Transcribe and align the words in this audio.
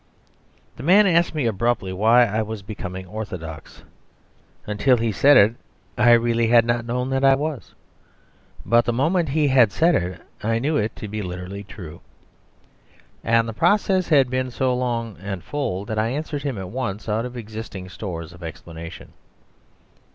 The 0.77 0.81
man 0.83 1.05
asked 1.05 1.35
me 1.35 1.45
abruptly 1.45 1.93
why 1.93 2.25
I 2.25 2.41
was 2.41 2.63
becoming 2.63 3.05
orthodox. 3.05 3.83
Until 4.65 4.97
he 4.97 5.11
said 5.11 5.37
it, 5.37 5.55
I 5.95 6.13
really 6.13 6.47
had 6.47 6.65
not 6.65 6.87
known 6.87 7.11
that 7.11 7.23
I 7.23 7.35
was; 7.35 7.75
but 8.65 8.85
the 8.85 8.93
moment 8.93 9.29
he 9.29 9.47
had 9.49 9.71
said 9.71 9.93
it 9.93 10.19
I 10.41 10.57
knew 10.57 10.75
it 10.75 10.95
to 10.95 11.07
be 11.07 11.21
literally 11.21 11.63
true. 11.63 12.01
And 13.23 13.47
the 13.47 13.53
process 13.53 14.07
had 14.07 14.31
been 14.31 14.49
so 14.49 14.73
long 14.73 15.17
and 15.21 15.43
full 15.43 15.85
that 15.85 15.99
I 15.99 16.07
answered 16.09 16.41
him 16.41 16.57
at 16.57 16.69
once 16.71 17.07
out 17.07 17.23
of 17.23 17.37
existing 17.37 17.87
stores 17.89 18.33
of 18.33 18.41
explanation. 18.41 19.13